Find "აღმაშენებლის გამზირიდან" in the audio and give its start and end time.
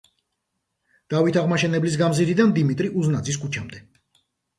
1.41-2.55